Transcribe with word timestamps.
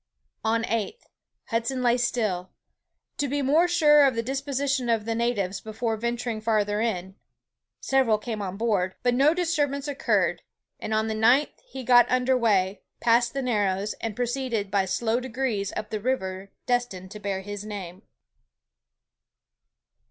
On 0.43 0.61
the 0.63 0.73
eighth, 0.73 1.05
Hudson 1.49 1.83
lay 1.83 1.95
still, 1.95 2.49
to 3.17 3.27
be 3.27 3.43
more 3.43 3.67
sure 3.67 4.03
of 4.07 4.15
the 4.15 4.23
disposition 4.23 4.89
of 4.89 5.05
the 5.05 5.13
natives 5.13 5.61
before 5.61 5.95
venturing 5.95 6.41
farther 6.41 6.81
in. 6.81 7.13
Several 7.81 8.17
came 8.17 8.41
on 8.41 8.57
board, 8.57 8.95
but 9.03 9.13
no 9.13 9.35
disturbance 9.35 9.87
occurred, 9.87 10.41
and 10.79 10.91
on 10.91 11.05
the 11.07 11.13
ninth 11.13 11.61
he 11.63 11.83
got 11.83 12.09
under 12.09 12.35
weigh, 12.35 12.81
passed 12.99 13.33
the 13.33 13.43
Narrows, 13.43 13.93
and 14.01 14.15
proceeded 14.15 14.71
by 14.71 14.85
slow 14.85 15.19
degrees 15.19 15.71
up 15.77 15.91
the 15.91 16.01
river 16.01 16.49
destined 16.65 17.11
to 17.11 17.19
bear 17.19 17.41
his 17.41 17.63
name. 17.63 18.01